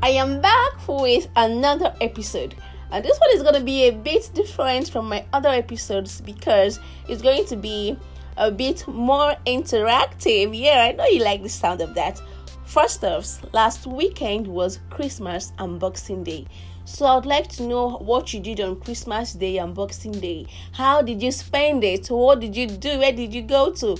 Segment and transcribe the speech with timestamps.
[0.00, 2.54] I am back with another episode.
[2.92, 6.78] And this one is going to be a bit different from my other episodes because
[7.08, 7.98] it's going to be
[8.36, 10.56] a bit more interactive.
[10.56, 12.22] Yeah, I know you like the sound of that.
[12.64, 16.46] First off, last weekend was Christmas and Boxing Day.
[16.84, 20.46] So I'd like to know what you did on Christmas Day and Boxing Day.
[20.72, 22.06] How did you spend it?
[22.06, 23.00] What did you do?
[23.00, 23.96] Where did you go to?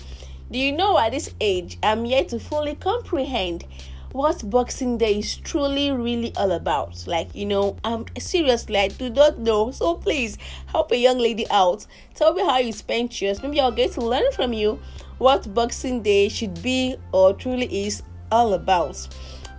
[0.51, 3.65] Do you know at this age I'm yet to fully comprehend
[4.13, 7.07] what Boxing Day is truly really all about.
[7.07, 9.71] Like, you know, I'm seriously I do not know.
[9.71, 11.87] So please help a young lady out.
[12.15, 13.43] Tell me how you spent yours.
[13.43, 14.81] Maybe I'll get to learn from you
[15.19, 18.03] what Boxing Day should be or truly is
[18.33, 19.09] all about.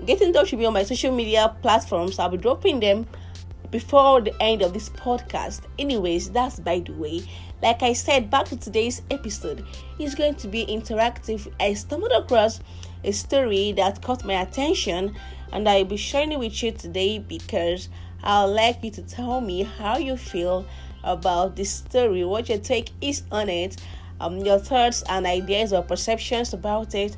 [0.05, 2.19] Get in touch with me on my social media platforms.
[2.19, 3.05] I'll be dropping them
[3.71, 5.61] before the end of this podcast.
[5.77, 7.21] Anyways, that's by the way.
[7.61, 9.65] Like I said, back to today's episode
[9.99, 11.51] is going to be interactive.
[11.59, 12.61] I stumbled across
[13.03, 15.15] a story that caught my attention
[15.51, 17.89] and I'll be sharing it with you today because
[18.23, 20.65] I'd like you to tell me how you feel
[21.03, 23.77] about this story, what your take is on it,
[24.19, 27.15] um, your thoughts and ideas or perceptions about it.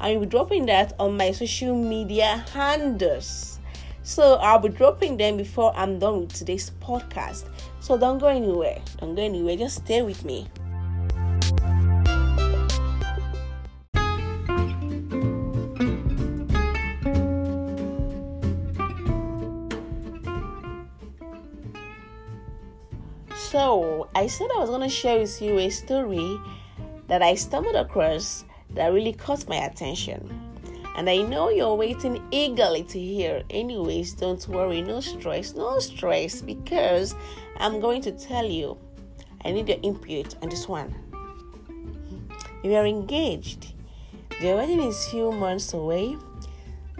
[0.00, 3.58] I will be dropping that on my social media handles.
[4.02, 7.44] So I'll be dropping them before I'm done with today's podcast.
[7.80, 8.80] So don't go anywhere.
[8.98, 9.56] Don't go anywhere.
[9.56, 10.48] Just stay with me.
[23.50, 26.40] So, I said I was going to share with you a story
[27.08, 30.22] that I stumbled across that really caught my attention.
[30.96, 33.42] And I know you're waiting eagerly to hear.
[33.50, 37.16] Anyways, don't worry, no stress, no stress, because
[37.56, 38.78] I'm going to tell you.
[39.44, 40.94] I need your input on this one.
[42.62, 43.74] You are engaged.
[44.40, 46.16] The wedding is few months away.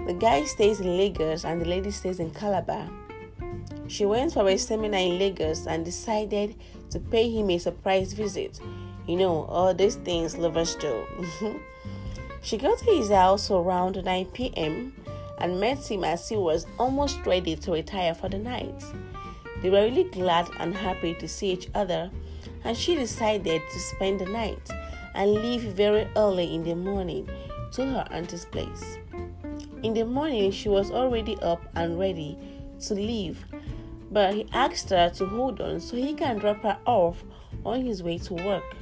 [0.04, 2.90] The guy stays in Lagos and the lady stays in Calabar.
[3.90, 6.54] She went for a seminar in Lagos and decided
[6.90, 8.60] to pay him a surprise visit.
[9.08, 11.04] You know, all these things lovers do.
[12.40, 14.94] she got to his house around 9 p.m.
[15.38, 18.80] and met him as he was almost ready to retire for the night.
[19.60, 22.12] They were really glad and happy to see each other,
[22.62, 24.70] and she decided to spend the night
[25.16, 27.28] and leave very early in the morning
[27.72, 28.98] to her auntie's place.
[29.82, 32.38] In the morning, she was already up and ready
[32.82, 33.44] to leave
[34.10, 37.24] but he asked her to hold on so he can drop her off
[37.64, 38.76] on his way to work.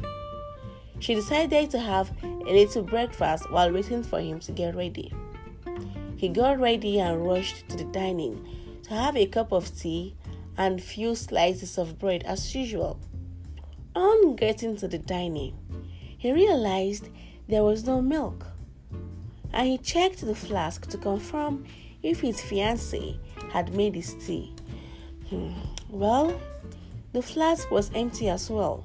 [1.00, 5.12] She decided to have a little breakfast while waiting for him to get ready.
[6.16, 8.44] He got ready and rushed to the dining
[8.82, 10.16] to have a cup of tea
[10.56, 12.98] and few slices of bread as usual.
[13.94, 15.56] On getting to the dining,
[16.16, 17.08] he realized
[17.48, 18.46] there was no milk
[19.52, 21.64] and he checked the flask to confirm
[22.02, 23.18] if his fiancée
[23.50, 24.54] had made his tea.
[25.30, 25.52] Hmm.
[25.90, 26.40] Well,
[27.12, 28.82] the flask was empty as well.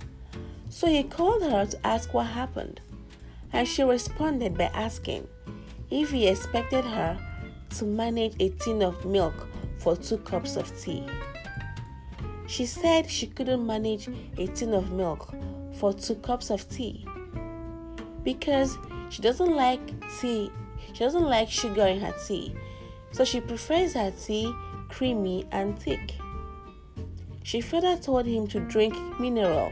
[0.70, 2.82] So he called her to ask what happened.
[3.54, 5.28] And she responded by asking
[5.90, 7.18] if he expected her
[7.78, 11.06] to manage a tin of milk for two cups of tea.
[12.48, 15.34] She said she couldn't manage a tin of milk
[15.76, 17.06] for two cups of tea
[18.24, 18.78] because
[19.10, 19.82] she doesn't like
[20.20, 20.52] tea.
[20.94, 22.56] She doesn't like sugar in her tea.
[23.12, 24.52] So she prefers her tea
[24.90, 26.16] creamy and thick.
[27.44, 29.72] She further told him to drink mineral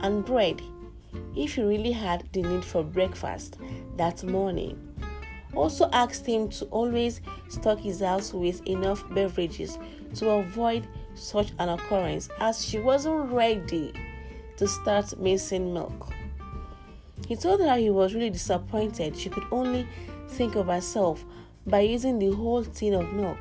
[0.00, 0.62] and bread
[1.36, 3.58] if he really had the need for breakfast
[3.96, 4.78] that morning.
[5.54, 9.76] Also asked him to always stock his house with enough beverages
[10.14, 13.92] to avoid such an occurrence as she wasn't ready
[14.56, 16.12] to start missing milk.
[17.26, 19.86] He told her he was really disappointed she could only
[20.28, 21.24] think of herself
[21.66, 23.38] by using the whole tin of milk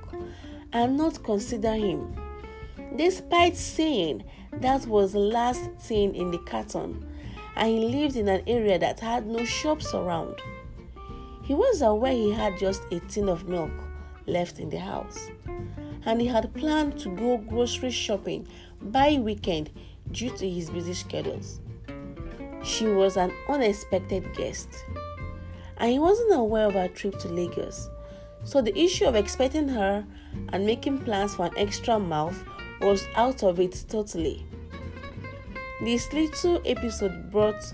[0.74, 2.16] and not consider him
[2.96, 4.24] despite saying
[4.54, 7.06] that was the last thing in the carton
[7.56, 10.36] and he lived in an area that had no shops around.
[11.44, 13.72] He was aware he had just a tin of milk
[14.28, 15.30] left in the house
[16.06, 18.48] and he had planned to go grocery shopping
[18.82, 19.70] by weekend
[20.12, 21.60] due to his busy schedules.
[22.64, 24.70] She was an unexpected guest
[25.78, 27.90] and he wasn't aware of her trip to Lagos.
[28.44, 30.06] So the issue of expecting her
[30.54, 32.42] and making plans for an extra mouth
[32.82, 34.46] was out of it totally.
[35.82, 37.74] This little episode brought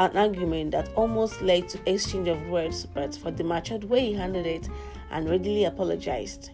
[0.00, 4.14] an argument that almost led to exchange of words, but for the matured way he
[4.14, 4.68] handled it
[5.10, 6.50] and readily apologized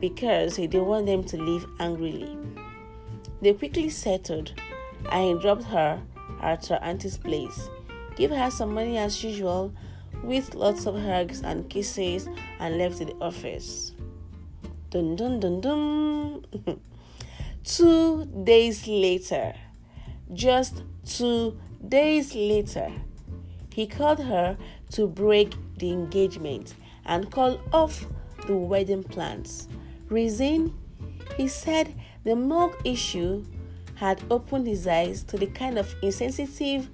[0.00, 2.36] because he didn't want them to leave angrily.
[3.40, 4.52] They quickly settled
[5.10, 6.00] and he dropped her
[6.40, 7.68] at her auntie's place,
[8.16, 9.72] gave her some money as usual,
[10.22, 12.28] with lots of hugs and kisses,
[12.60, 13.92] and left the office.
[14.92, 16.44] Dun dun dun dun.
[17.64, 19.54] two days later,
[20.34, 21.58] just two
[21.88, 22.92] days later,
[23.72, 24.58] he called her
[24.90, 26.74] to break the engagement
[27.06, 28.04] and call off
[28.46, 29.66] the wedding plans.
[30.10, 30.74] Reason?
[31.38, 31.94] He said
[32.24, 33.46] the milk issue
[33.94, 36.90] had opened his eyes to the kind of insensitive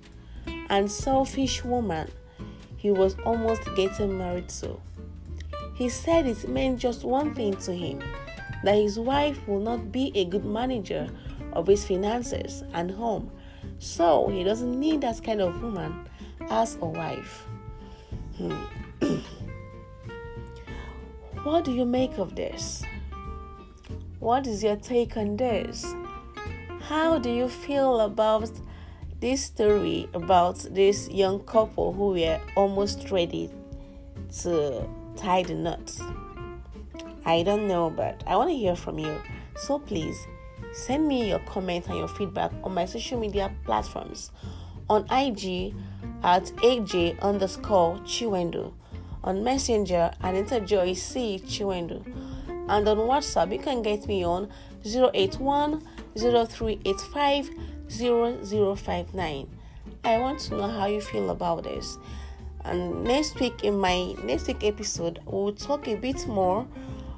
[0.70, 2.08] and selfish woman
[2.76, 4.80] he was almost getting married to.
[5.78, 8.02] He said it meant just one thing to him
[8.64, 11.08] that his wife will not be a good manager
[11.52, 13.30] of his finances and home,
[13.78, 16.08] so he doesn't need that kind of woman
[16.50, 17.46] as a wife.
[18.36, 18.56] Hmm.
[21.44, 22.82] what do you make of this?
[24.18, 25.86] What is your take on this?
[26.80, 28.50] How do you feel about
[29.20, 33.48] this story about this young couple who were almost ready
[34.42, 36.00] to tie the knots?
[37.24, 39.20] I don't know, but I want to hear from you.
[39.56, 40.26] So please
[40.72, 44.30] send me your comments and your feedback on my social media platforms
[44.88, 45.74] on IG
[46.22, 48.72] at AJ underscore Chiwendo,
[49.22, 52.04] on Messenger at Interjoy C Chiwendo,
[52.68, 54.48] and on WhatsApp you can get me on
[54.84, 55.82] 081
[56.16, 57.50] 0385
[57.88, 59.48] 0059.
[60.04, 61.98] I want to know how you feel about this.
[62.64, 66.66] And next week, in my next week episode, we'll talk a bit more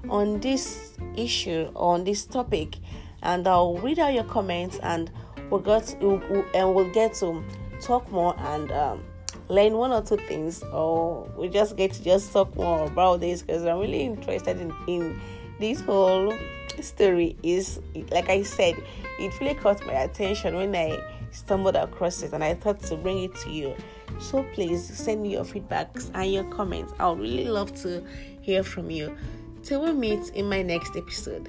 [0.09, 2.77] on this issue, on this topic,
[3.23, 5.11] and I'll read out your comments and
[5.51, 6.23] we'll get we'll,
[6.55, 7.43] and we'll get to
[7.81, 9.03] talk more and um,
[9.49, 13.43] learn one or two things, or we just get to just talk more about this
[13.43, 15.21] because I'm really interested in, in
[15.59, 16.33] this whole
[16.81, 17.37] story.
[17.43, 18.77] Is like I said,
[19.19, 20.99] it really caught my attention when I
[21.33, 23.75] stumbled across it, and I thought to bring it to you.
[24.21, 26.93] So please send me your feedbacks and your comments.
[26.99, 28.05] I would really love to
[28.41, 29.17] hear from you.
[29.63, 31.49] Till we meet in my next episode,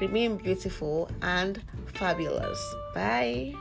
[0.00, 2.74] remain beautiful and fabulous.
[2.94, 3.54] Bye.